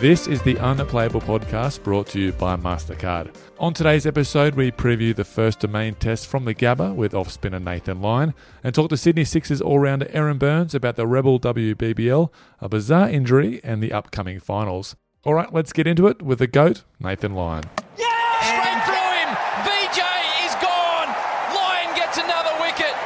[0.00, 3.34] This is the Unplayable podcast brought to you by MasterCard.
[3.58, 7.60] On today's episode, we preview the first domain test from the Gabba with off spinner
[7.60, 8.32] Nathan Lyon
[8.64, 12.32] and talk to Sydney Sixers all rounder Erin Burns about the Rebel WBBL,
[12.62, 14.96] a bizarre injury, and the upcoming finals.
[15.24, 17.64] All right, let's get into it with the GOAT, Nathan Lyon.
[17.98, 18.08] Yeah!
[18.40, 19.28] Straight through him.
[19.68, 20.00] VJ
[20.48, 21.12] is gone.
[21.52, 22.96] Lyon gets another wicket.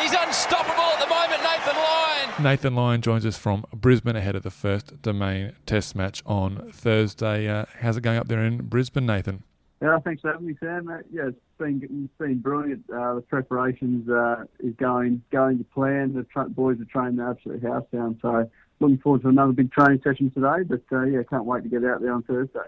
[0.00, 2.31] He's unstoppable at the moment, Nathan Lyon.
[2.42, 7.48] Nathan Lyon joins us from Brisbane ahead of the first domain test match on Thursday.
[7.48, 9.44] Uh, how's it going up there in Brisbane, Nathan?
[9.80, 10.88] Yeah, thanks for having me, Sam.
[10.88, 12.84] Uh, yeah, it's been it's been brilliant.
[12.90, 16.14] Uh, the preparations uh, is going going to plan.
[16.14, 18.18] The tra- boys are training the absolute house down.
[18.20, 20.64] So looking forward to another big training session today.
[20.66, 22.58] But uh, yeah, can't wait to get out there on Thursday.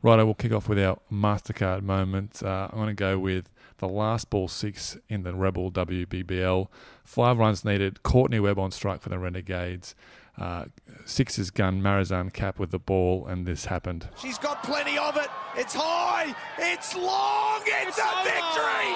[0.00, 2.40] Right, I will kick off with our MasterCard moment.
[2.40, 6.68] Uh, I'm going to go with the last ball six in the Rebel WBBL.
[7.04, 8.02] Five runs needed.
[8.02, 9.94] Courtney Webb on strike for the Renegades.
[10.38, 10.66] Uh,
[11.04, 14.08] Sixers gun Marizanne Kapp with the ball, and this happened.
[14.16, 15.28] She's got plenty of it.
[15.56, 16.34] It's high.
[16.58, 17.60] It's long.
[17.64, 18.94] It's, a victory.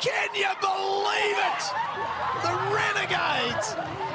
[0.00, 1.62] Can you believe it?
[2.42, 4.11] The Renegades.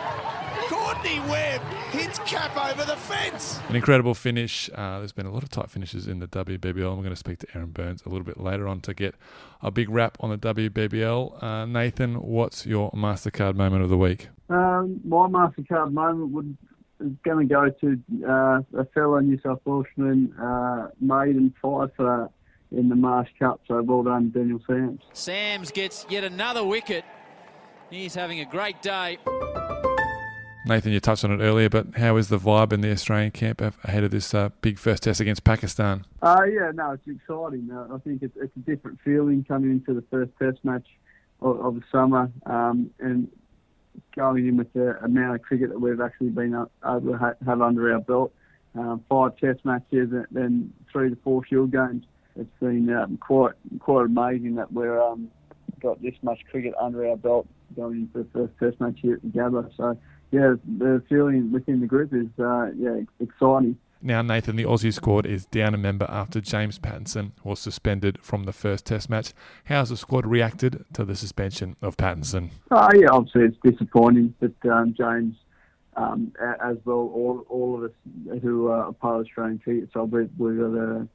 [0.68, 3.60] Courtney Webb hits Kapp over the fence.
[3.70, 4.70] An incredible finish.
[4.76, 6.92] Uh, there's been a lot of tight finishes in the WBBL.
[6.92, 9.16] I'm going to speak to Erin Burns a little bit later on to get
[9.62, 11.42] a big wrap on the WBBL.
[11.42, 14.28] Uh, Nathan, what's your MasterCard moment of the week?
[14.50, 16.58] Um, my MasterCard moment would
[17.00, 22.30] is going to go to uh, a fellow New South Welshman, uh, maiden five for
[22.72, 23.62] in the Marsh Cup.
[23.68, 25.02] So well done, Daniel Sams.
[25.14, 27.06] Sams gets yet another wicket.
[27.90, 29.18] He's having a great day.
[30.68, 33.62] Nathan, you touched on it earlier, but how is the vibe in the Australian camp
[33.62, 36.06] ahead of this uh, big first test against Pakistan?
[36.22, 37.70] Uh, yeah, no, it's exciting.
[37.72, 40.86] Uh, I think it's, it's a different feeling coming into the first test match
[41.42, 43.30] of, of the summer um, and
[44.16, 47.62] going in with the amount of cricket that we've actually been able to ha- have
[47.62, 48.34] under our belt.
[48.76, 52.04] Um, five test matches and then three to four Shield games.
[52.36, 55.32] It's been um, quite quite amazing that we're um,
[55.80, 59.22] got this much cricket under our belt going into the first test match here at
[59.22, 59.70] the Gabba.
[59.76, 59.98] So
[60.32, 63.78] yeah, the feeling within the group is uh, yeah exciting.
[64.02, 68.44] Now, Nathan, the Aussie squad is down a member after James Pattinson was suspended from
[68.44, 69.34] the first Test match.
[69.66, 72.52] How's the squad reacted to the suspension of Pattinson?
[72.70, 75.36] Oh, yeah, obviously it's disappointing that um, James,
[75.96, 76.32] um,
[76.64, 80.60] as well, all, all of us who are part of Australian cricket, so we've, we've
[80.60, 81.08] got a,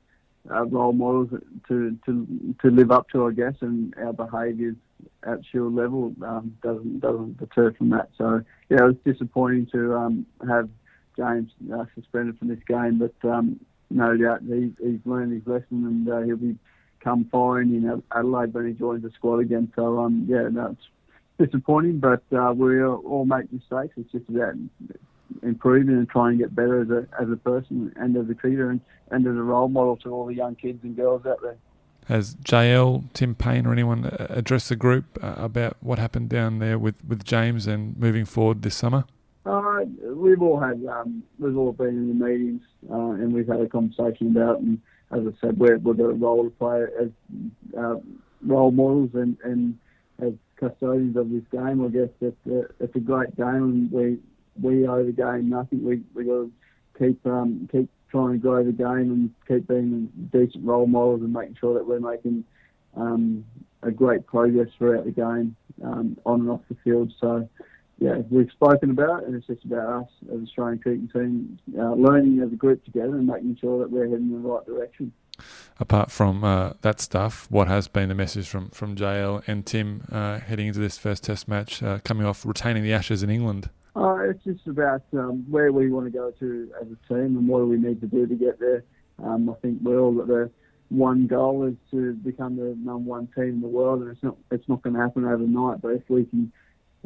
[0.51, 1.29] a role models
[1.69, 4.75] to, to to live up to, I guess, and our behaviours
[5.25, 8.11] at Shield level um, doesn't doesn't deter from that.
[8.19, 10.69] So yeah, it was disappointing to um, have
[11.17, 15.67] James uh, suspended from this game, but um, no doubt he, he's learned his lesson
[15.87, 16.57] and uh, he'll be
[17.01, 19.73] come fine in Adelaide when he joins the squad again.
[19.75, 20.77] So um, yeah, no,
[21.39, 23.95] disappointing, but uh, we all make mistakes.
[23.97, 24.55] It's just about
[25.43, 28.71] improving and trying to get better as a as a person and as a cricketer
[28.71, 28.81] and,
[29.11, 31.57] and as a role model to all the young kids and girls out there.
[32.13, 36.59] Has JL, Tim Paine, or anyone uh, addressed the group uh, about what happened down
[36.59, 39.05] there with, with James and moving forward this summer?
[39.47, 39.81] Uh,
[40.15, 43.67] we've all had, um, we've all been in the meetings uh, and we've had a
[43.67, 44.79] conversation about, and
[45.11, 47.09] as I said, we're, we've got a role to play as
[47.79, 47.97] uh,
[48.47, 49.79] role models and, and
[50.21, 51.83] as custodians of this game.
[51.83, 54.19] I guess it's a, it's a great game, and we
[54.61, 55.83] we owe the game nothing.
[55.83, 56.53] We we got to
[56.99, 61.33] keep um, keep trying to grow the game and keep being decent role models and
[61.33, 62.45] making sure that we're making
[62.95, 63.45] um,
[63.83, 67.11] a great progress throughout the game um, on and off the field.
[67.19, 67.49] So,
[67.99, 71.59] yeah, we've spoken about it, and it's just about us as an Australian cricket team
[71.77, 74.65] uh, learning as a group together and making sure that we're heading in the right
[74.67, 75.11] direction.
[75.81, 80.05] Apart from uh, that stuff, what has been the message from, from JL and Tim
[80.13, 83.71] uh, heading into this first Test match, uh, coming off retaining the Ashes in England?
[83.95, 87.47] Uh, it's just about um, where we want to go to as a team and
[87.47, 88.85] what do we need to do to get there.
[89.23, 90.51] Um, I think we're all got the
[90.89, 94.37] one goal is to become the number one team in the world, and it's not
[94.51, 95.81] it's not going to happen overnight.
[95.81, 96.53] But if we can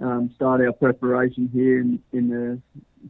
[0.02, 2.60] um, start our preparation here in, in the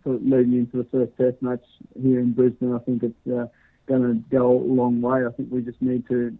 [0.05, 1.65] leading into the first Test match
[2.01, 3.47] here in Brisbane, I think it's uh,
[3.87, 5.27] going to go a long way.
[5.27, 6.37] I think we just need to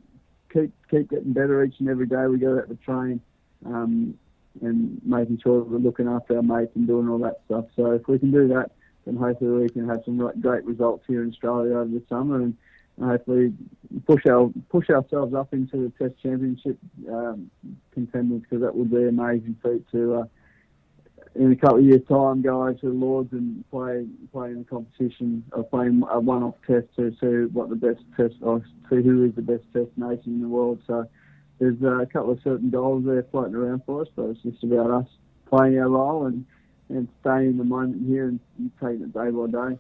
[0.53, 3.21] keep keep getting better each and every day we go out to train,
[3.65, 4.19] um,
[4.63, 7.67] and making sure that we're looking after our mates and doing all that stuff.
[7.77, 8.73] So if we can do that,
[9.05, 12.57] then hopefully we can have some great results here in Australia over the summer and
[13.01, 13.53] hopefully
[14.07, 16.79] push our push ourselves up into the Test Championship
[17.11, 17.51] um,
[17.93, 20.15] contenders because that would be an amazing feat to.
[20.15, 20.25] Uh,
[21.35, 24.61] in a couple of years' time, go over to the Lords and play play in
[24.61, 29.03] a competition or playing a one-off test to see what the best test or see
[29.03, 30.81] who is the best test nation in the world.
[30.87, 31.07] So
[31.59, 34.91] there's a couple of certain goals there floating around for us, but it's just about
[34.91, 35.07] us
[35.49, 36.45] playing our role and
[36.89, 38.41] and staying in the moment here and
[38.81, 39.79] taking it day by day.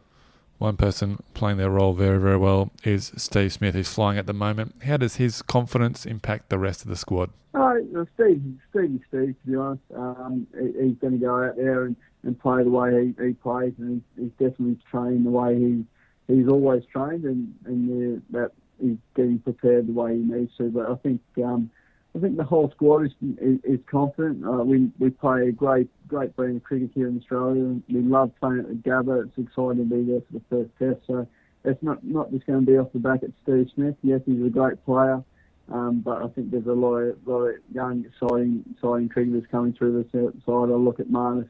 [0.58, 4.32] One person playing their role very, very well is Steve Smith, who's flying at the
[4.32, 4.74] moment.
[4.82, 7.30] How does his confidence impact the rest of the squad?
[7.54, 7.78] Oh,
[8.14, 11.94] Steve, Steve, Steve, to be honest, um, he, he's going to go out there and,
[12.24, 15.84] and play the way he, he plays, and he's, he's definitely trained the way he
[16.26, 20.70] he's always trained, and and uh, that he's getting prepared the way he needs to.
[20.70, 21.70] But I think um,
[22.14, 24.44] I think the whole squad is is, is confident.
[24.44, 27.80] Uh, we we play a great great brand of cricket here in Australia.
[27.88, 29.26] We love playing at the Gabba.
[29.26, 31.06] It's exciting to be there for the first test.
[31.06, 31.26] So
[31.64, 33.96] it's not not just going to be off the back at Steve Smith.
[34.02, 35.22] Yes, he's a great player,
[35.70, 39.72] um, but I think there's a lot of, lot of young, exciting, exciting cricketers coming
[39.72, 40.32] through this side.
[40.48, 41.48] I look at Marnus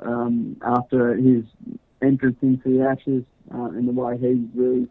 [0.00, 1.44] um, after his
[2.00, 4.88] entrance into the Ashes uh, and the way he really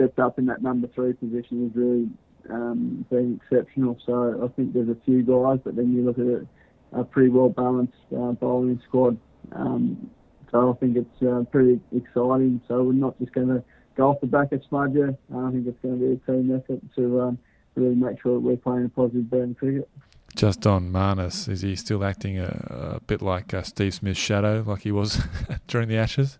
[0.00, 2.08] stepped up in that number three position is really
[2.48, 3.98] um, been exceptional.
[4.06, 6.46] So I think there's a few guys, but then you look at it,
[6.92, 9.18] a pretty well balanced uh, bowling squad.
[9.52, 10.10] Um,
[10.50, 12.60] so I think it's uh, pretty exciting.
[12.66, 13.62] So we're not just going to
[13.96, 15.16] go off the back of Smudger.
[15.34, 17.38] I think it's going to be a team effort to um,
[17.74, 19.88] really make sure that we're playing a positive brand cricket.
[20.34, 24.64] Just on Marnus, is he still acting a, a bit like uh, Steve Smith's shadow,
[24.66, 25.22] like he was
[25.66, 26.38] during the Ashes?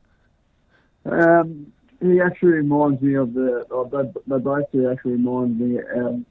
[1.04, 3.66] Um, he actually reminds me of the.
[3.70, 6.26] Oh, they, they both actually remind me um,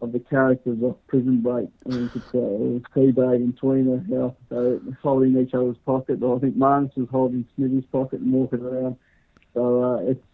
[0.00, 1.68] of the characters of Prison Break.
[1.86, 6.22] I mean, it's, uh, it was T-Bag and Tweener, how they holding each other's pocket.
[6.22, 8.96] I think Marnus was holding Smithy's pocket and walking around.
[9.54, 10.24] So uh, it's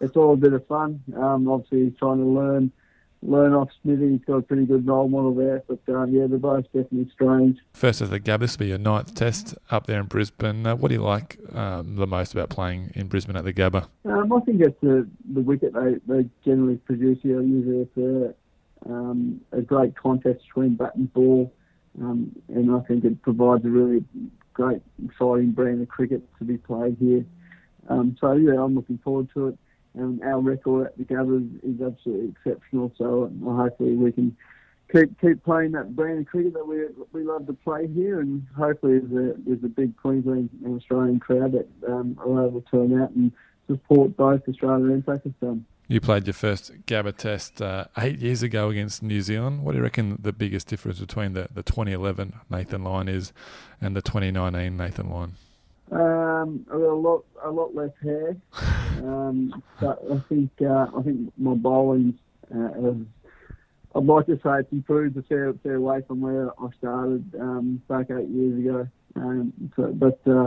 [0.00, 1.02] it's all a bit of fun.
[1.16, 2.72] Um, obviously, he's trying to learn
[3.22, 4.10] learn off Smithy.
[4.10, 5.62] He's got a pretty good role model there.
[5.66, 7.58] But um, yeah, they're both definitely strange.
[7.72, 10.66] First of the Gabba, this will be your ninth test up there in Brisbane.
[10.66, 13.86] Uh, what do you like um, the most about playing in Brisbane at the Gabba?
[14.04, 17.40] Um, I think it's the, the wicket they, they generally produce here.
[17.40, 21.52] Usually it's a, um, a great contest between bat and ball.
[22.00, 24.04] Um, and I think it provides a really
[24.54, 27.24] great, exciting brand of cricket to be played here.
[27.88, 29.58] Um, so yeah, I'm looking forward to it
[29.94, 32.92] and our record at the Gabba is, absolutely exceptional.
[32.96, 34.36] So hopefully we can
[34.90, 38.46] keep keep playing that brand of cricket that we we love to play here, and
[38.56, 42.70] hopefully there's a there's a big Queensland and Australian crowd that um, are able to
[42.70, 43.32] turn out and
[43.66, 45.64] support both Australia and Pakistan.
[45.88, 49.62] You played your first Gabba test uh, eight years ago against New Zealand.
[49.62, 53.32] What do you reckon the biggest difference between the, the 2011 Nathan Lyon is
[53.80, 55.34] and the 2019 Nathan Lyon?
[55.92, 58.34] Um, a lot, a lot less hair.
[59.04, 62.18] Um, but I think, uh, I think my bowling
[62.54, 62.96] uh, has,
[63.94, 67.82] I'd like to say it's improved a fair, fair way from where I started um,
[67.88, 68.88] back eight years ago.
[69.16, 70.44] Um, so, but uh,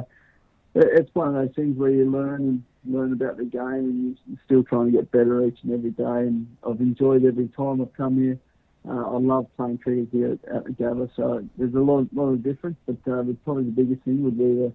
[0.74, 4.18] it, it's one of those things where you learn and learn about the game, and
[4.28, 6.04] you're still trying to get better each and every day.
[6.04, 8.40] And I've enjoyed every time I've come here.
[8.88, 12.30] Uh, I love playing cricket here at, at the Gabba, so there's a lot, lot
[12.30, 12.78] of difference.
[12.88, 14.74] But uh, probably the biggest thing would be the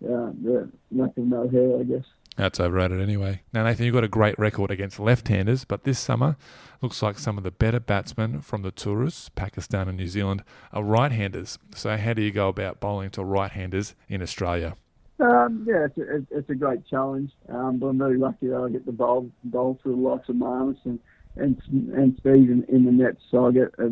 [0.00, 2.04] the lack of no hair, I guess.
[2.36, 3.42] That's overrated anyway.
[3.52, 6.36] Now, Nathan, you've got a great record against left-handers, but this summer
[6.82, 10.84] looks like some of the better batsmen from the tourists, Pakistan and New Zealand, are
[10.84, 11.58] right-handers.
[11.74, 14.76] So, how do you go about bowling to right-handers in Australia?
[15.18, 18.68] Um, yeah, it's a, it's a great challenge, um, but I'm very lucky that I
[18.68, 21.00] get to bowl, bowl to the likes of Marnus and
[21.36, 21.60] and
[21.94, 23.88] and Steve in, in the nets, so I get uh,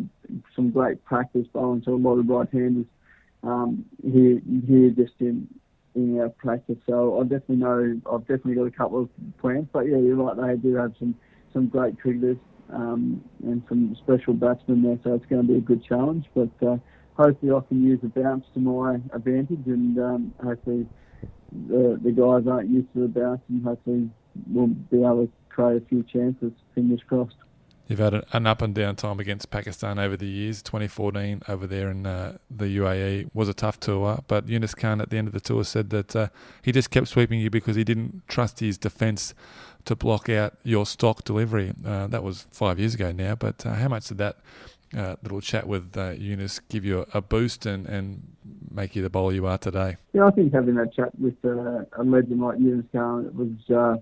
[0.55, 2.85] some great practice bowling to a lot of right-handers
[3.43, 5.47] um, here here just in
[5.95, 6.77] in our practice.
[6.87, 9.09] So I definitely know I've definitely got a couple of
[9.39, 9.67] plans.
[9.71, 10.35] But yeah, you're right.
[10.35, 11.15] They do have some
[11.53, 12.37] some great cricketers
[12.71, 14.99] um, and some special batsmen there.
[15.03, 16.25] So it's going to be a good challenge.
[16.35, 16.77] But uh,
[17.15, 20.87] hopefully I can use the bounce to my advantage, and um, hopefully
[21.69, 24.09] the the guys aren't used to the bounce, and hopefully
[24.51, 26.51] we'll be able to create a few chances.
[26.73, 27.35] Fingers crossed.
[27.87, 30.63] You've had an up and down time against Pakistan over the years.
[30.63, 35.11] 2014 over there in uh, the UAE was a tough tour, but Younis Khan at
[35.11, 36.27] the end of the tour said that uh,
[36.63, 39.35] he just kept sweeping you because he didn't trust his defence
[39.85, 41.73] to block out your stock delivery.
[41.85, 44.37] Uh, that was five years ago now, but uh, how much did that
[44.97, 48.35] uh, little chat with uh, Younis give you a, boost and, and
[48.71, 49.97] make you the bowler you are today?
[50.13, 53.99] Yeah, I think having that chat with a legend like Younis Khan it was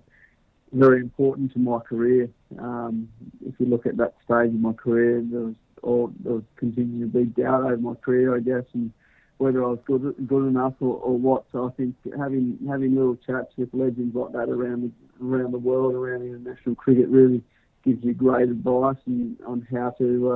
[0.74, 2.28] very important to my career.
[2.58, 3.08] Um,
[3.46, 7.00] if you look at that stage of my career, there was all there was continuing
[7.00, 8.92] to be doubt over my career, I guess, and
[9.38, 11.44] whether I was good good enough or, or what.
[11.52, 15.58] So I think having having little chats with legends like that around the, around the
[15.58, 17.42] world, around international cricket, really
[17.84, 20.30] gives you great advice and, on how to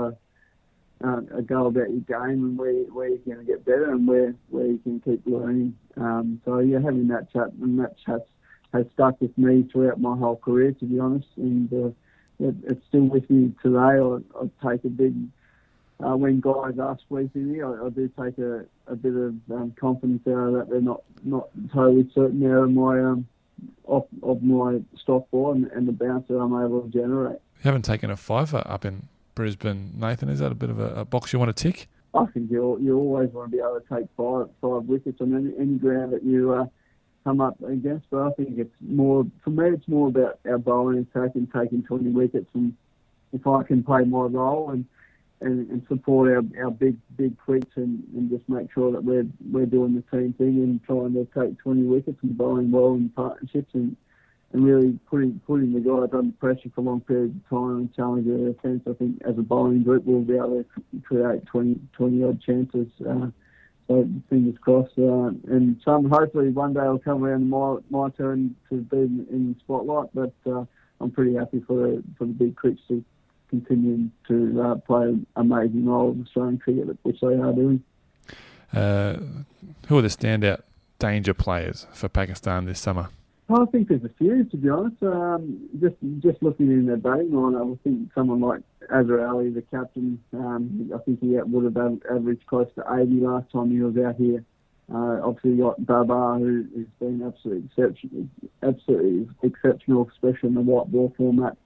[1.03, 4.07] uh, uh, go about your game and where where you're going to get better and
[4.07, 5.77] where where you can keep learning.
[5.97, 8.27] Um, so yeah, having that chat and that chat
[8.73, 11.89] has stuck with me throughout my whole career, to be honest, and uh,
[12.41, 13.79] it, it's still with me today.
[13.79, 15.15] I, I take a big
[16.05, 19.75] uh, when guys are squeezing me, I, I do take a, a bit of um,
[19.79, 23.27] confidence out of that they're not not totally certain out of my um,
[23.85, 27.41] off of my stock ball and, and the bounce that I'm able to generate.
[27.59, 30.29] You haven't taken a fiver up in Brisbane, Nathan.
[30.29, 31.89] Is that a bit of a, a box you want to tick?
[32.15, 35.35] I think you you always want to be able to take five five wickets on
[35.35, 36.67] any, any ground that you uh,
[37.29, 38.07] come up against.
[38.11, 39.71] But I think it's more for me.
[39.71, 42.49] It's more about our bowling attack and taking 20 wickets.
[42.55, 42.75] And
[43.33, 44.85] if I can play my role and
[45.41, 49.27] and, and support our, our big big quicks and, and just make sure that we're
[49.53, 53.09] we're doing the same thing and trying to take 20 wickets and bowling well in
[53.11, 53.97] partnerships and
[54.53, 58.37] and really putting putting the guys under pressure for long periods of time and challenging
[58.37, 58.83] their defence.
[58.89, 62.89] I think as a bowling group we'll be able to create 20, 20 odd chances.
[63.09, 63.29] Uh,
[63.89, 64.99] fingers crossed.
[64.99, 69.27] Uh, and some hopefully one day I'll come around my my turn to be in,
[69.31, 70.11] in the spotlight.
[70.15, 70.65] But uh,
[71.01, 73.05] I'm pretty happy for the for the big cricks to
[73.49, 77.83] continue to uh, play an amazing role in Australian cricket, which they are doing.
[78.73, 79.17] Uh,
[79.89, 80.61] who are the standout
[80.99, 83.09] danger players for Pakistan this summer?
[83.51, 85.03] I think there's a few, to be honest.
[85.03, 89.51] Um, just just looking in their batting line, I would think someone like Azhar Ali,
[89.51, 93.81] the captain, um, I think he would have averaged close to 80 last time he
[93.81, 94.45] was out here.
[94.93, 98.29] Uh, obviously, you got Babar, who has been absolutely exceptional,
[98.63, 101.57] absolutely exceptional, especially in the white ball format.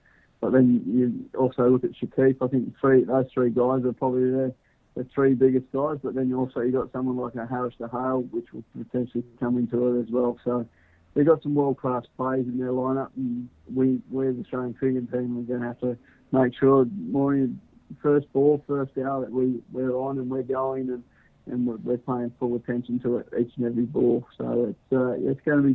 [0.40, 2.36] But then you also look at Shafiq.
[2.40, 4.54] I think three those three guys are probably the,
[4.96, 5.98] the three biggest guys.
[6.02, 9.56] But then you also you got someone like a Haris Sohail, which will potentially come
[9.56, 10.38] into it as well.
[10.44, 10.66] So
[11.14, 14.74] they've got some world class players in their lineup, and we we as the Australian
[14.74, 15.98] cricket team We're going to have to
[16.32, 17.60] make sure morning
[18.02, 21.04] first ball, first hour that we we're on and we're going and.
[21.44, 25.40] And we're paying full attention to it each and every ball, so it's uh, it's
[25.40, 25.74] going to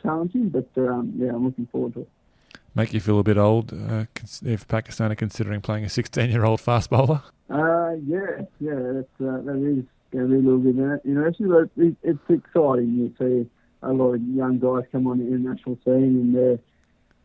[0.00, 2.08] challenging, but um, yeah, I'm looking forward to it
[2.74, 4.04] make you feel a bit old uh,
[4.42, 7.22] if Pakistan are considering playing a 16 year old fast bowler?
[7.50, 11.68] Uh, yeah, yeah, that's, uh, that is going to be a little bit interesting, but
[11.82, 12.94] it, it's exciting.
[12.94, 13.50] You see
[13.82, 16.58] a lot of young guys come on the international scene and they're,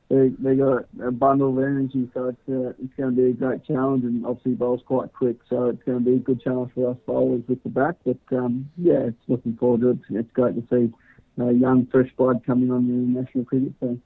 [0.09, 3.33] they they got a bundle of energy, so it's uh, it's going to be a
[3.33, 4.05] great challenge.
[4.05, 6.97] And obviously, bowls quite quick, so it's going to be a good challenge for us
[7.05, 7.97] bowlers with the bat.
[8.05, 10.19] But um, yeah, it's looking forward to it.
[10.19, 10.93] It's great to see
[11.41, 14.01] uh, young fresh blood coming on the national cricket team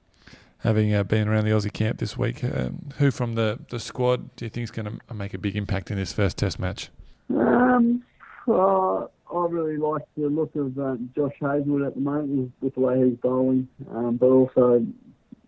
[0.62, 4.34] having uh, been around the Aussie camp this week, um, who from the, the squad
[4.36, 6.90] do you think is going to make a big impact in this first Test match?
[7.30, 8.04] Um,
[8.46, 12.80] uh, I really like the look of um, Josh Hazlewood at the moment with, the
[12.80, 14.86] way he's bowling, um, but also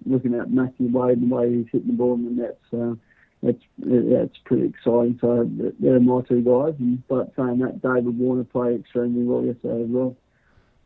[0.06, 2.58] looking at Matthew Wade and the way he's hitting the ball in the nets.
[2.72, 2.94] Uh,
[3.42, 5.18] yeah, it's pretty exciting.
[5.20, 5.48] So
[5.78, 6.74] they're my two guys.
[6.78, 10.16] And, but saying that, David Warner played extremely well yesterday as well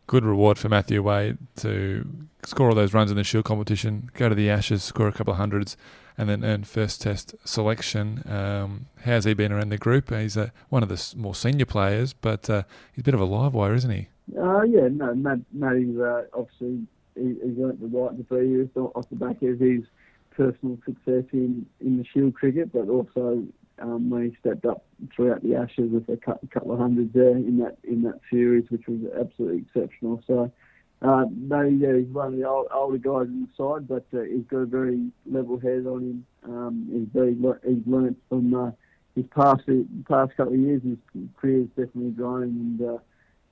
[0.08, 2.08] good reward for Matthew Wade to
[2.42, 5.34] score all those runs in the Shield competition, go to the Ashes, score a couple
[5.34, 5.76] of hundreds,
[6.18, 8.22] and then earn first Test selection.
[8.28, 10.10] Um, how's he been around the group?
[10.10, 10.36] He's
[10.68, 13.74] one of the more senior players, but uh, he's a bit of a live wire,
[13.74, 14.08] isn't he?
[14.36, 18.68] Uh, yeah, no, Matt, Matty's uh, obviously he, he's earned the right to be here
[18.76, 19.84] off the back of his
[20.30, 23.44] personal success in, in the Shield cricket, but also
[23.80, 24.84] um, when he stepped up
[25.14, 28.86] throughout the Ashes with a couple of hundreds there in that in that series, which
[28.86, 30.22] was absolutely exceptional.
[30.26, 30.50] So,
[31.00, 34.22] uh, no, yeah, he's one of the old, older guys in the side, but uh,
[34.22, 36.26] he's got a very level head on him.
[36.42, 38.70] Um, he's very he's learnt from uh,
[39.14, 39.62] his past
[40.08, 40.82] past couple of years.
[40.82, 40.98] His
[41.40, 42.98] career's definitely grown, and uh,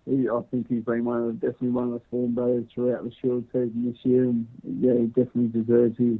[0.07, 3.13] he, I think he's been one of definitely one of the form batters throughout the
[3.23, 4.47] Shield season this year, and
[4.81, 6.19] yeah, he definitely deserves his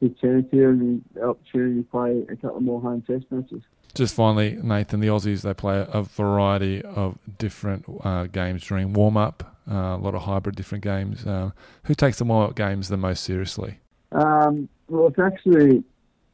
[0.00, 3.62] his chance here and the opportunity to play a couple more home test matches.
[3.94, 9.16] Just finally, Nathan, the Aussies they play a variety of different uh, games during warm
[9.16, 9.53] up.
[9.70, 11.26] Uh, a lot of hybrid different games.
[11.26, 11.50] Uh,
[11.84, 13.78] who takes the up games the most seriously?
[14.12, 15.82] Um, well, it's actually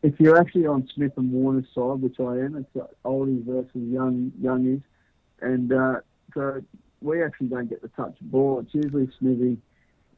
[0.02, 4.32] if you're actually on Smith and Warner's side, which I am, it's oldies versus young
[4.40, 4.82] youngies,
[5.40, 6.00] and uh,
[6.34, 6.62] so
[7.02, 8.60] we actually don't get the touch ball.
[8.60, 9.58] It's usually Smithy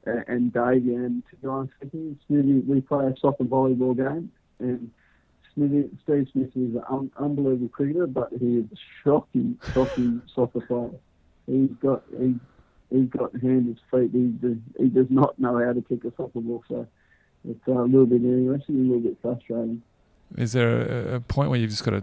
[0.05, 0.95] and Davey.
[0.95, 4.91] And to be honest with you, Smithy, we play a soccer volleyball game, and
[5.55, 10.61] Smithy, Steve Smith is an un- unbelievable cricketer, but he is a shocking, shocking soccer
[10.61, 10.91] player.
[11.47, 12.37] He's got he,
[12.93, 14.11] he's got hands and feet.
[14.13, 16.65] He does, he does not know how to kick a soccer ball.
[16.69, 16.87] So
[17.49, 19.83] it's uh, a little bit interesting, and a little bit frustrating.
[20.37, 22.03] Is there a, point where you've just got to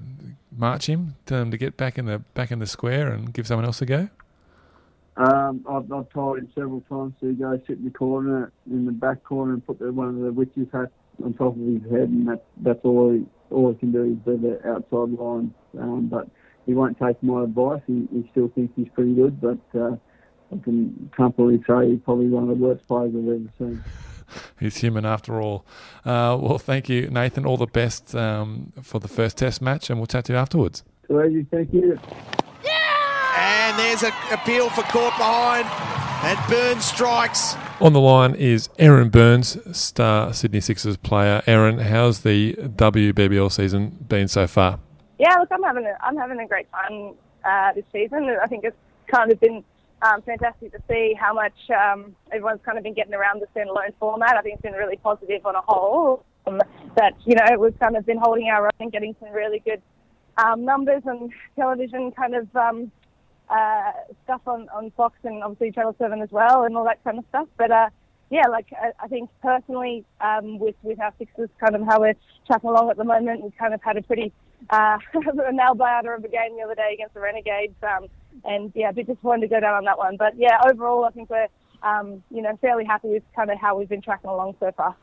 [0.55, 3.47] march him, tell him to get back in the back in the square and give
[3.47, 4.09] someone else a go?
[5.17, 8.91] Um, I've, I've told him several times to go sit in the corner, in the
[8.91, 10.91] back corner, and put the, one of the witches hats
[11.23, 14.17] on top of his head, and that, that's all he, all he can do is
[14.25, 15.53] do the outside line.
[15.77, 16.29] Um, but
[16.65, 17.81] he won't take my advice.
[17.87, 19.97] He, he still thinks he's pretty good, but uh,
[20.51, 23.83] I can comfortably say he's probably one of the worst players I've ever seen.
[24.59, 25.65] He's human after all.
[26.05, 27.45] Uh, well, thank you, Nathan.
[27.45, 30.83] All the best um, for the first Test match, and we'll chat to you afterwards.
[31.07, 31.99] Thank you.
[32.63, 33.37] Yeah!
[33.37, 35.67] And there's an appeal for caught behind.
[36.21, 37.55] And Burns strikes.
[37.79, 41.41] On the line is Erin Burns, star Sydney Sixers player.
[41.47, 44.79] Erin, how's the WBBL season been so far?
[45.17, 47.13] Yeah, look, I'm having a, I'm having a great time
[47.45, 48.35] uh, this season.
[48.41, 48.75] I think it's
[49.07, 49.63] kind of been
[50.01, 53.93] um, fantastic to see how much um, everyone's kind of been getting around the standalone
[53.99, 54.37] format.
[54.37, 56.25] I think it's been really positive on a whole.
[56.47, 56.61] Um,
[56.95, 59.81] that you know we've kind of been holding our own and getting some really good
[60.37, 62.91] um, numbers and television kind of um,
[63.49, 63.91] uh,
[64.23, 67.25] stuff on, on Fox and obviously Channel Seven as well and all that kind of
[67.29, 67.47] stuff.
[67.57, 67.89] But uh,
[68.29, 72.15] yeah, like I, I think personally um, with with our Sixers, kind of how we're
[72.47, 74.31] tracking along at the moment, we kind of had a pretty
[74.69, 74.97] uh,
[75.51, 77.75] nail biter of a game the other day against the Renegades.
[77.83, 78.07] Um,
[78.45, 80.17] and yeah, a bit disappointed to go down on that one.
[80.17, 81.47] But yeah, overall, I think we're
[81.83, 84.95] um, you know fairly happy with kind of how we've been tracking along so far.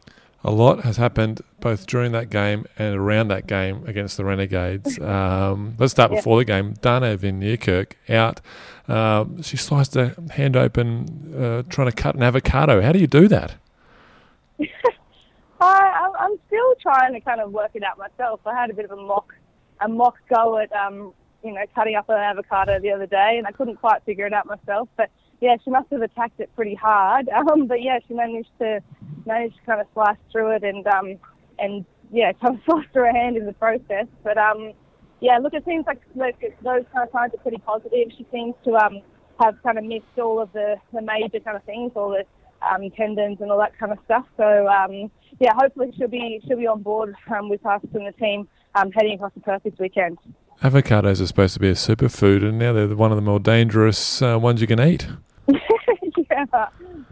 [0.44, 4.98] A lot has happened both during that game and around that game against the Renegades.
[5.02, 6.18] Um, let's start Yeah.
[6.18, 6.74] before the game.
[6.82, 8.40] Dane Van Niekerk out.
[8.86, 12.80] Um, she sliced her hand open uh, trying to cut an avocado.
[12.80, 13.54] How do you do that?
[14.60, 14.64] I,
[15.60, 18.40] I'm- I'm still trying to kind of work it out myself.
[18.46, 19.34] I had a bit of a mock,
[19.80, 21.12] a mock go at, um,
[21.46, 24.32] you know, cutting up an avocado the other day, and I couldn't quite figure it
[24.32, 24.88] out myself.
[24.96, 25.10] But
[25.40, 27.28] yeah, she must have attacked it pretty hard.
[27.36, 28.80] Um, but yeah, she managed to
[29.24, 31.18] managed to kind of slice through it and um,
[31.58, 34.06] and yeah, kind of slice through her hand in the process.
[34.24, 34.72] But um,
[35.20, 38.08] yeah, look, it seems like like those kind of signs are pretty positive.
[38.16, 39.00] She seems to um,
[39.40, 42.24] have kind of missed all of the, the major kind of things, all the
[42.66, 44.24] um, tendons and all that kind of stuff.
[44.36, 48.12] So um, yeah, hopefully she'll be she'll be on board um, with us and the
[48.12, 50.18] team um, heading across the Perth this weekend.
[50.62, 54.22] Avocados are supposed to be a superfood, and now they're one of the more dangerous
[54.22, 55.06] uh, ones you can eat.
[55.48, 56.44] yeah,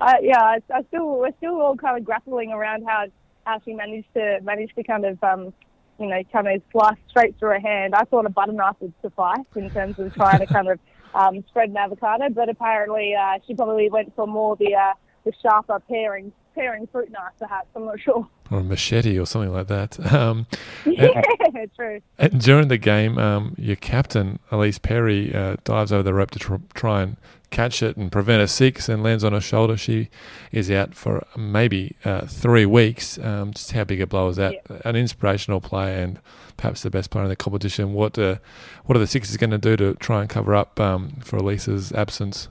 [0.00, 0.40] I, yeah.
[0.40, 3.06] I, I still we're still all kind of grappling around how
[3.44, 5.52] how she managed to manage to kind of um,
[6.00, 7.94] you know kind of slice straight through her hand.
[7.94, 10.78] I thought a butter knife would suffice in terms of trying to kind of
[11.14, 15.32] um, spread an avocado, but apparently uh, she probably went for more the uh, the
[15.42, 17.68] sharper paring paring fruit knife, perhaps.
[17.76, 18.26] I'm not sure.
[18.50, 19.98] Or a machete or something like that.
[20.14, 20.46] Um,
[20.86, 21.22] yeah,
[21.76, 22.00] true.
[22.18, 26.38] And during the game, um, your captain, Elise Perry, uh, dives over the rope to
[26.38, 27.16] tr- try and
[27.50, 29.76] catch it and prevent a six and lands on her shoulder.
[29.76, 30.08] She
[30.52, 33.18] is out for maybe uh, three weeks.
[33.18, 34.54] Um, just how big a blow is that?
[34.84, 36.20] An inspirational player and
[36.56, 37.92] perhaps the best player in the competition.
[37.92, 38.36] What uh,
[38.84, 41.92] what are the Sixers going to do to try and cover up um, for Elise's
[41.92, 42.48] absence?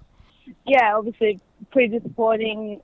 [0.65, 1.39] yeah, obviously
[1.71, 2.81] pretty disappointing.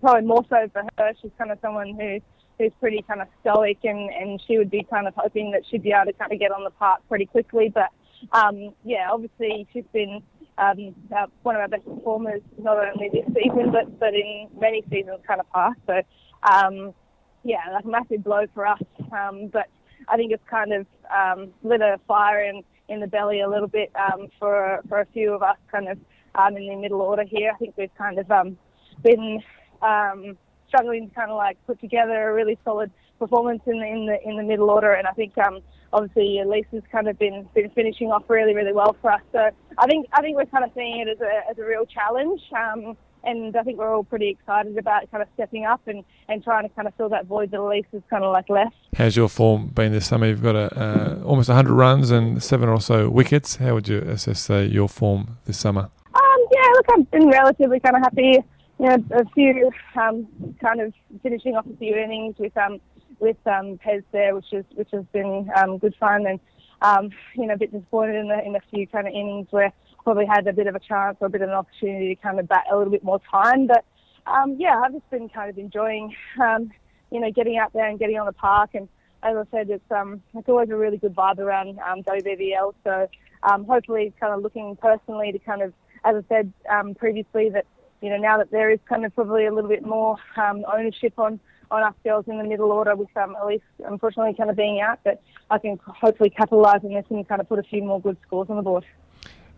[0.00, 1.12] Probably more so for her.
[1.20, 2.20] She's kind of someone who
[2.58, 5.82] who's pretty kind of stoic, and and she would be kind of hoping that she'd
[5.82, 7.72] be able to kind of get on the park pretty quickly.
[7.72, 7.90] But
[8.32, 10.22] um, yeah, obviously she's been
[10.58, 14.84] um, uh, one of our best performers not only this season but but in many
[14.90, 15.80] seasons kind of past.
[15.86, 16.00] So
[16.48, 16.94] um,
[17.42, 18.82] yeah, like a massive blow for us.
[19.12, 19.66] Um, but
[20.08, 23.68] I think it's kind of um, lit a fire in, in the belly a little
[23.68, 25.98] bit um, for for a few of us kind of
[26.34, 27.52] um, in the middle order here.
[27.52, 28.56] I think we've kind of um,
[29.02, 29.42] been
[29.84, 30.36] um,
[30.68, 34.28] struggling to kind of like put together a really solid performance in the in the
[34.28, 35.60] in the middle order, and I think um,
[35.92, 39.22] obviously Elise has kind of been been finishing off really really well for us.
[39.32, 41.86] So I think I think we're kind of seeing it as a as a real
[41.86, 42.40] challenge.
[42.52, 46.44] Um, and I think we're all pretty excited about kind of stepping up and, and
[46.44, 48.76] trying to kind of fill that void that Elise has kind of like left.
[48.96, 50.26] How's your form been this summer?
[50.26, 53.56] You've got a, uh, almost 100 runs and seven or so wickets.
[53.56, 55.90] How would you assess uh, your form this summer?
[56.14, 58.44] Um, yeah, look, I've been relatively kind of happy.
[58.78, 60.26] You know, a few um,
[60.60, 62.80] kind of finishing off a few innings with um,
[63.20, 66.40] with um, Pez there, which is which has been um, good fun, and
[66.82, 69.72] um, you know, a bit disappointed in the in a few kind of innings where
[70.04, 72.38] probably had a bit of a chance or a bit of an opportunity to kind
[72.38, 73.66] of bat a little bit more time.
[73.66, 73.84] But
[74.26, 76.70] um, yeah, I've just been kind of enjoying, um,
[77.10, 78.70] you know, getting out there and getting on the park.
[78.74, 78.88] And
[79.22, 82.74] as I said, it's um, it's always a really good vibe around um, WBBL.
[82.84, 83.08] So
[83.42, 85.72] um, hopefully, kind of looking personally to kind of,
[86.04, 87.66] as I said um, previously, that
[88.00, 91.18] you know now that there is kind of probably a little bit more um, ownership
[91.18, 94.80] on on us girls in the middle order with um, Elise unfortunately kind of being
[94.80, 98.00] out, but I can hopefully capitalise on this and kind of put a few more
[98.00, 98.84] good scores on the board.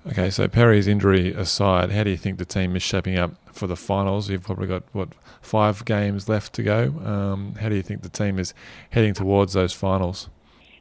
[0.09, 3.67] Okay, so Perry's injury aside, how do you think the team is shaping up for
[3.67, 4.31] the finals?
[4.31, 5.09] You've probably got what
[5.41, 6.95] five games left to go.
[7.05, 8.55] Um, how do you think the team is
[8.91, 10.29] heading towards those finals?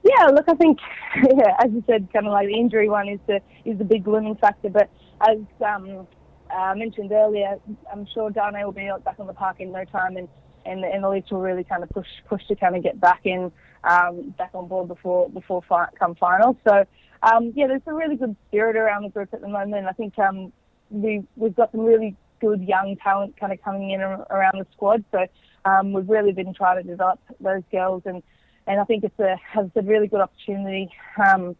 [0.04, 0.78] Yeah, look, I think,
[1.16, 4.08] yeah, as you said, kind of like the injury one is the is the big
[4.08, 4.70] looming factor.
[4.70, 4.92] But
[5.28, 6.06] as um,
[6.50, 7.58] I mentioned earlier,
[7.92, 10.28] I'm sure Dane will be back on the park in no time, and
[10.66, 13.22] and, and the Leafs will really kind of push push to kind of get back
[13.24, 13.52] in,
[13.84, 16.56] um, back on board before before fi- come finals.
[16.68, 16.86] So
[17.24, 19.88] um, yeah, there's a really good spirit around the group at the moment.
[19.88, 20.52] I think um,
[20.90, 25.04] we we've got some really good young talent kind of coming in around the squad.
[25.12, 25.26] So
[25.66, 28.22] um, we've really been trying to develop those girls, and
[28.68, 30.92] and I think it's a has a really good opportunity
[31.24, 31.56] um,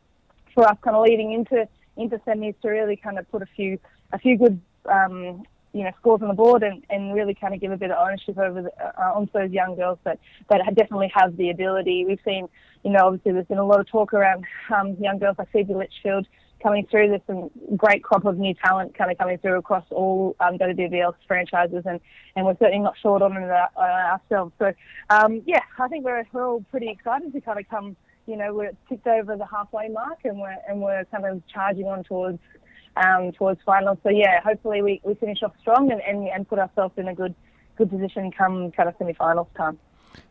[0.54, 1.68] for us kind of leading into
[1.98, 3.80] into semis to really kind of put a few
[4.14, 5.44] a few good um,
[5.74, 7.98] you know scores on the board and, and really kind of give a bit of
[7.98, 10.20] ownership over the, uh, onto those young girls that
[10.50, 12.06] that definitely have the ability.
[12.06, 12.48] We've seen
[12.84, 15.74] you know obviously there's been a lot of talk around um, young girls like Phoebe
[15.74, 16.28] Litchfield
[16.66, 17.10] coming through.
[17.10, 21.14] There's some great crop of new talent kind of coming through across all um, WBL
[21.28, 22.00] franchises, and,
[22.36, 24.54] and we're certainly not short on it uh, ourselves.
[24.58, 24.74] So,
[25.10, 27.96] um, yeah, I think we're, we're all pretty excited to kind of come.
[28.26, 31.86] You know, we're ticked over the halfway mark, and we're and we're kind of charging
[31.86, 32.40] on towards
[32.98, 33.98] um, towards finals.
[34.04, 37.14] So yeah, hopefully we, we finish off strong and, and, and put ourselves in a
[37.14, 37.36] good
[37.78, 39.78] good position come kind of semi-finals time.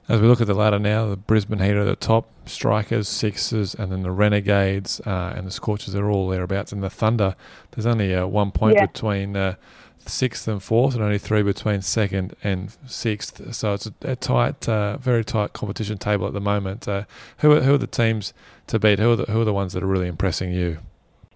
[0.09, 3.09] As we look at the ladder now, the Brisbane Heat are at the top, Strikers,
[3.09, 6.73] Sixers, and then the Renegades uh, and the Scorchers are all thereabouts.
[6.73, 7.35] And the Thunder,
[7.71, 8.87] there's only uh, one point yeah.
[8.87, 9.57] between uh,
[9.99, 13.55] sixth and fourth, and only three between second and sixth.
[13.55, 16.87] So it's a, a tight, uh, very tight competition table at the moment.
[16.87, 17.05] Uh,
[17.39, 18.35] who are, who are the teams
[18.67, 18.99] to beat?
[18.99, 20.79] Who are the, who are the ones that are really impressing you?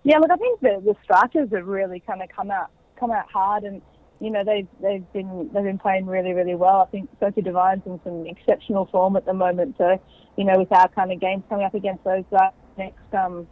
[0.09, 3.31] Yeah, look, I think the, the strikers have really kind of come out come out
[3.31, 3.83] hard, and
[4.21, 6.81] you know they've they've been they've been playing really really well.
[6.81, 9.75] I think Sophie Devine's in some exceptional form at the moment.
[9.77, 10.01] So
[10.39, 13.47] you know with our kind of games coming up against those guys next um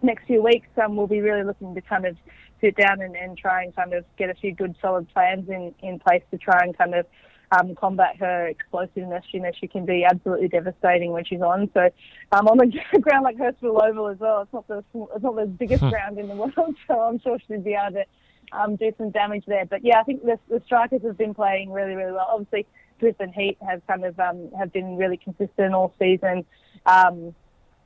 [0.00, 2.16] next few weeks, um we'll be really looking to kind of
[2.62, 5.74] sit down and, and try and kind of get a few good solid plans in
[5.82, 7.04] in place to try and kind of
[7.52, 9.24] um, combat her explosiveness.
[9.32, 11.70] You know, she can be absolutely devastating when she's on.
[11.74, 11.90] So
[12.32, 14.84] um, on the ground like Hurstville Oval as well, it's not the
[15.14, 15.90] it's not the biggest hmm.
[15.90, 16.76] ground in the world.
[16.86, 18.04] So I'm sure she'd be able to
[18.52, 19.66] um, do some damage there.
[19.66, 22.28] But yeah, I think the, the strikers have been playing really really well.
[22.30, 22.66] Obviously,
[22.98, 26.44] Brisbane Heat have kind of um, have been really consistent all season.
[26.86, 27.34] Um,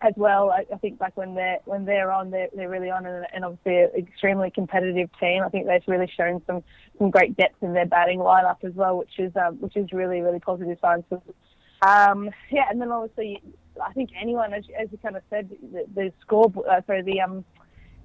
[0.05, 0.51] as well.
[0.51, 3.45] I, I think like when they're when they're on, they're, they're really on, and, and
[3.45, 5.43] obviously an extremely competitive team.
[5.45, 6.63] I think they've really shown some
[6.99, 10.21] some great depth in their batting lineup as well, which is um, which is really
[10.21, 11.05] really positive signs.
[11.09, 11.23] For,
[11.87, 13.43] um, yeah, and then obviously
[13.83, 17.21] I think anyone, as, as you kind of said, the, the score, uh, sorry, the
[17.21, 17.45] um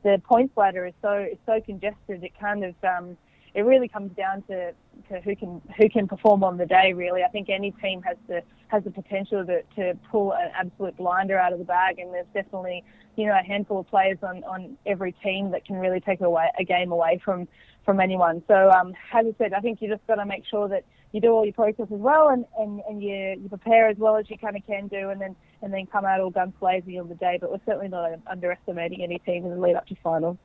[0.04, 2.24] the points ladder is so is so congested.
[2.24, 3.18] It kind of um,
[3.58, 4.72] it really comes down to,
[5.10, 6.94] to who can who can perform on the day.
[6.94, 10.96] Really, I think any team has the has the potential to, to pull an absolute
[10.96, 12.84] blinder out of the bag, and there's definitely
[13.16, 16.46] you know a handful of players on, on every team that can really take away
[16.60, 17.48] a game away from
[17.84, 18.44] from anyone.
[18.48, 21.20] So um, as I said, I think you just got to make sure that you
[21.20, 24.30] do all your process as well, and, and, and you, you prepare as well as
[24.30, 27.10] you kind of can do, and then and then come out all guns blazing on
[27.10, 27.40] the day.
[27.42, 30.38] But we're certainly not underestimating any team in the lead up to final.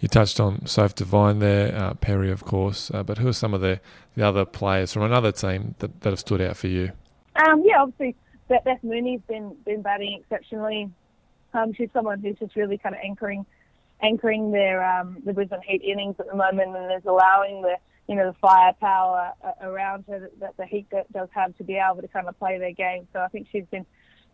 [0.00, 3.54] You touched on Soph Devine there, uh, Perry, of course, uh, but who are some
[3.54, 3.80] of the,
[4.14, 6.92] the other players from another team that, that have stood out for you?
[7.36, 8.16] Um, yeah, obviously,
[8.48, 10.90] Beth, Beth Mooney's been been batting exceptionally.
[11.54, 13.46] Um, she's someone who's just really kind of anchoring
[14.02, 17.76] anchoring their um, the Brisbane Heat innings at the moment, and is allowing the
[18.08, 21.76] you know the firepower uh, around her that, that the Heat does have to be
[21.76, 23.06] able to kind of play their game.
[23.12, 23.86] So I think she's been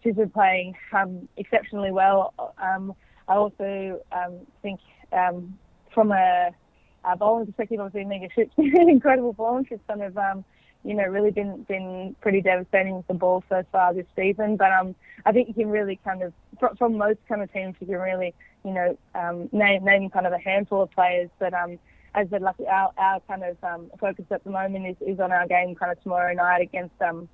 [0.03, 2.33] she's been playing um, exceptionally well.
[2.59, 2.95] Um,
[3.27, 4.81] I also um, think
[5.14, 5.59] um,
[5.92, 6.50] from a,
[7.05, 9.62] a bowling perspective, obviously Mega been incredible bowler.
[9.68, 10.44] She's kind of, um,
[10.85, 14.57] you know, really been been pretty devastating with the ball so far this season.
[14.57, 16.33] But um, I think you can really kind of,
[16.79, 20.33] from most kind of teams, you can really, you know, um, name name kind of
[20.33, 21.31] a handful of players.
[21.38, 21.79] But um,
[22.14, 25.33] as the like our our kind of um, focus at the moment is, is on
[25.33, 27.29] our game kind of tomorrow night against um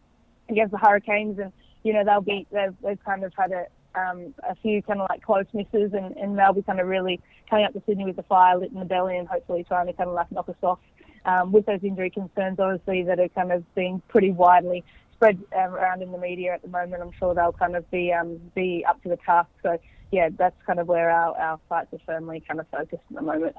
[0.48, 4.35] against the Hurricanes, and you know they'll be they've, they've kind of had a um,
[4.48, 7.64] a few kind of like close misses, and, and they'll be kind of really coming
[7.64, 10.09] up to Sydney with the fire lit in the belly, and hopefully trying to kind
[10.09, 10.79] of like knock us off
[11.24, 15.74] um, with those injury concerns, obviously that are kind of being pretty widely spread um,
[15.74, 17.03] around in the media at the moment.
[17.03, 19.50] I'm sure they'll kind of be um, be up to the task.
[19.62, 19.79] So
[20.11, 23.22] yeah, that's kind of where our our fights are firmly kind of focused at the
[23.22, 23.57] moment.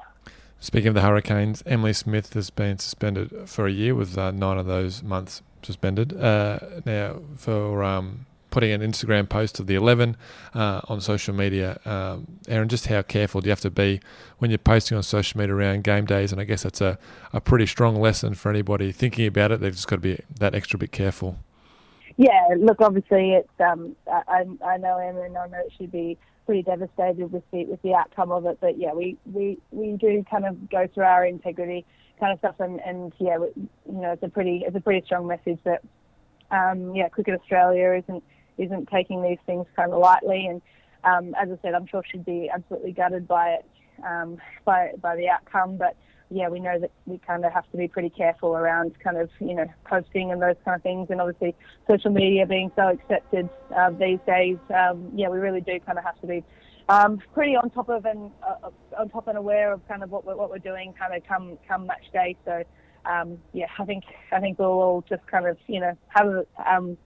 [0.60, 4.60] Speaking of the Hurricanes, Emily Smith has been suspended for a year, with uh, nine
[4.60, 6.14] of those months suspended.
[6.14, 10.16] Uh, now for um, putting an Instagram post of the 11
[10.54, 11.80] uh, on social media.
[11.86, 14.00] Um, Erin, just how careful do you have to be
[14.38, 16.32] when you're posting on social media around game days?
[16.32, 17.00] And I guess that's a,
[17.34, 19.62] a pretty strong lesson for anybody thinking about it.
[19.62, 21.40] They've just got to be that extra bit careful.
[22.18, 26.64] Yeah, look, obviously, it's um, I, I know Emma and I know she'd be pretty
[26.64, 28.58] devastated with the with the outcome of it.
[28.60, 31.86] But yeah, we we we do kind of go through our integrity
[32.20, 35.28] kind of stuff, and and yeah, you know, it's a pretty it's a pretty strong
[35.28, 35.82] message that
[36.52, 38.24] um, yeah, Cricket Australia isn't
[38.58, 40.48] isn't taking these things kind of lightly.
[40.48, 40.62] And
[41.04, 43.66] um, as I said, I'm sure she'd be absolutely gutted by it
[44.06, 45.96] um, by by the outcome, but
[46.32, 49.30] yeah, we know that we kind of have to be pretty careful around kind of,
[49.42, 51.10] you know, posting and those kind of things.
[51.10, 51.54] And obviously,
[51.90, 56.06] social media being so accepted uh, these days, um, yeah, we really do kind of
[56.06, 56.44] have to be
[56.88, 60.26] um, pretty on top of and uh, on top and aware of kind of what
[60.26, 62.38] we're, what we're doing, kind of come come match day.
[62.46, 62.64] So,
[63.06, 66.46] um, yeah, I think I think we'll all just kind of, you know, have a
[66.66, 66.98] um,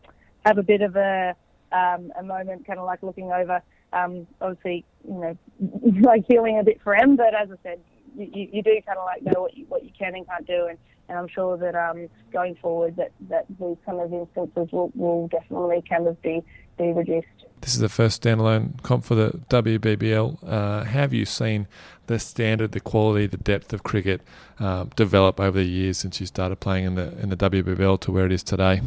[0.45, 1.35] have a bit of a
[1.71, 3.61] um, a moment, kind of like looking over.
[3.91, 5.37] Um, obviously, you know,
[6.01, 7.79] like feeling a bit for him, but as I said,
[8.15, 10.67] you, you do kind of like know what you, what you can and can't do,
[10.69, 10.77] and,
[11.09, 15.27] and I'm sure that um, going forward that, that these kind of instances will, will
[15.27, 16.43] definitely kind of be,
[16.77, 17.27] be reduced.
[17.61, 20.37] This is the first standalone comp for the WBBL.
[20.47, 21.67] Uh, have you seen
[22.07, 24.21] the standard, the quality, the depth of cricket
[24.59, 28.11] uh, develop over the years since you started playing in the in the WBBL to
[28.11, 28.81] where it is today?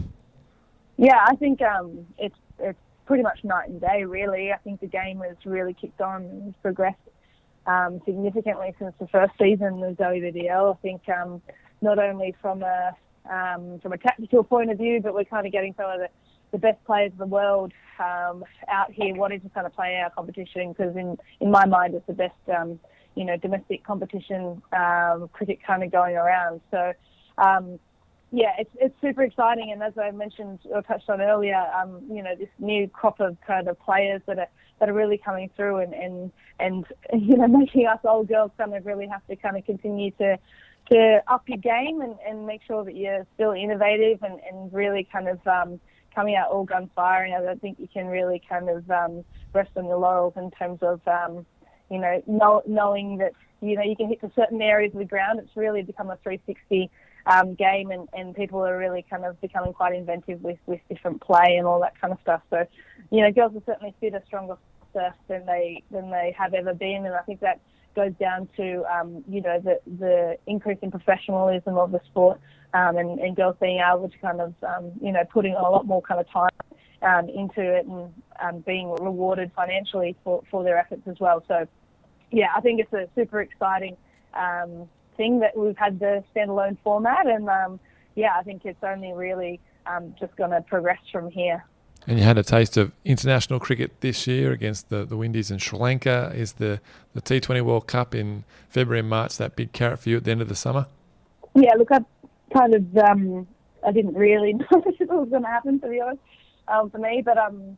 [0.99, 4.05] Yeah, I think um, it's it's pretty much night and day.
[4.05, 6.99] Really, I think the game has really kicked on and progressed
[7.67, 10.75] um, significantly since the first season of WBBL.
[10.75, 11.41] I think um,
[11.81, 12.91] not only from a
[13.31, 16.09] um, from a tactical point of view, but we're kind of getting some of the,
[16.51, 20.11] the best players in the world um, out here wanting to kind of play our
[20.11, 22.81] competition because in in my mind it's the best um,
[23.15, 26.61] you know domestic competition um, cricket kind of going around.
[26.73, 26.93] So
[27.39, 27.79] um,
[28.31, 32.23] yeah, it's it's super exciting, and as I mentioned or touched on earlier, um, you
[32.23, 34.49] know, this new crop of kind of players that are
[34.81, 38.75] that are really coming through, and and and you know, making us old girls kind
[38.75, 40.39] of really have to kind of continue to
[40.91, 45.07] to up your game and, and make sure that you're still innovative and, and really
[45.11, 45.79] kind of um,
[46.15, 47.35] coming out all guns firing.
[47.35, 50.81] I don't think you can really kind of um, rest on your laurels in terms
[50.83, 51.47] of um,
[51.91, 55.07] you know know, knowing that you know you can hit to certain areas of the
[55.07, 55.39] ground.
[55.39, 56.91] It's really become a 360
[57.29, 61.21] um, game, and, and people are really kind of becoming quite inventive with, with different
[61.21, 62.43] play and all that kind of stuff.
[62.51, 62.65] So,
[63.11, 64.57] you know, girls are certainly fitter, stronger
[64.93, 67.61] faster than they than they have ever been, and I think that
[67.95, 72.41] goes down to um, you know the the increase in professionalism of the sport,
[72.73, 75.87] um, and, and girls being able to kind of um, you know putting a lot
[75.87, 76.51] more kind of time
[77.03, 81.45] um, into it and um, being rewarded financially for, for their efforts as well.
[81.47, 81.67] So,
[82.31, 83.97] yeah, I think it's a super exciting
[84.35, 84.89] um,
[85.19, 87.79] thing that we've had the standalone format, and um,
[88.15, 91.63] yeah, I think it's only really um, just going to progress from here.
[92.07, 95.61] And you had a taste of international cricket this year against the, the Windies and
[95.61, 96.33] Sri Lanka.
[96.35, 96.81] Is the,
[97.13, 100.31] the T20 World Cup in February and March that big carrot for you at the
[100.31, 100.87] end of the summer?
[101.55, 101.99] Yeah, look, I
[102.55, 103.47] kind of um,
[103.87, 106.23] I didn't really know it was going to happen to be honest
[106.69, 107.77] um, for me, but um,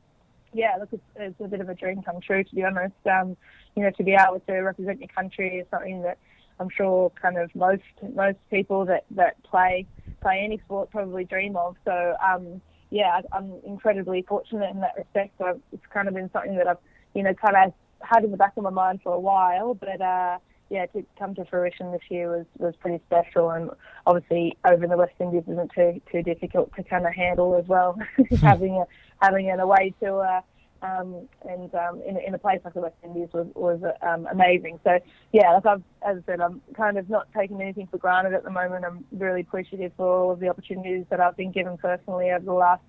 [0.53, 2.95] yeah, look, it's, it's, a bit of a dream come true to be honest.
[3.11, 3.37] Um,
[3.77, 6.19] you know, to be able to represent your country is something that
[6.61, 7.83] I'm sure kind of most
[8.15, 9.87] most people that, that play
[10.21, 11.77] play any sport probably dream of.
[11.85, 15.41] So um, yeah, I'm incredibly fortunate in that respect.
[15.41, 16.79] I've, it's kind of been something that I've
[17.15, 20.01] you know kind of had in the back of my mind for a while, but
[20.01, 20.39] uh,
[20.71, 23.71] yeah, to come to fruition this year was, was pretty special, and
[24.07, 27.67] obviously over in the West Indies isn't too too difficult to kind of handle as
[27.67, 27.99] well,
[28.41, 28.85] having a
[29.25, 30.43] having an away tour.
[30.83, 34.81] Um, and um, in, in a place like the West Indies was, was um, amazing.
[34.83, 34.99] So
[35.33, 38.45] yeah, like I've, as I said, I'm kind of not taking anything for granted at
[38.45, 38.85] the moment.
[38.87, 42.53] I'm really appreciative for all of the opportunities that I've been given personally over the
[42.53, 42.83] last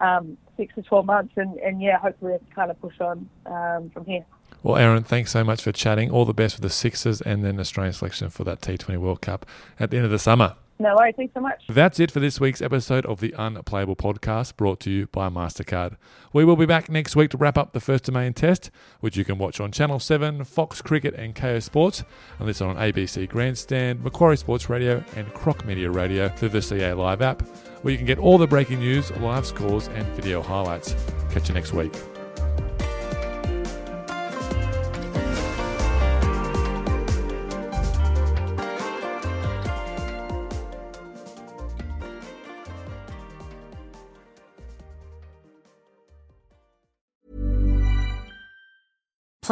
[0.00, 3.28] um, six to 12 months, and, and yeah, hopefully I can kind of push on
[3.46, 4.24] um, from here.
[4.62, 6.10] Well, Erin, thanks so much for chatting.
[6.10, 9.44] All the best for the Sixers and then Australian selection for that T20 World Cup
[9.78, 10.56] at the end of the summer.
[10.78, 11.14] No worries.
[11.16, 11.62] Thanks so much.
[11.68, 15.96] That's it for this week's episode of the Unplayable Podcast brought to you by MasterCard.
[16.32, 19.24] We will be back next week to wrap up the First Domain Test, which you
[19.24, 22.02] can watch on Channel 7, Fox Cricket, and Kayo Sports,
[22.38, 26.92] and listen on ABC Grandstand, Macquarie Sports Radio, and Croc Media Radio through the CA
[26.92, 27.42] Live app,
[27.82, 30.96] where you can get all the breaking news, live scores, and video highlights.
[31.30, 31.94] Catch you next week.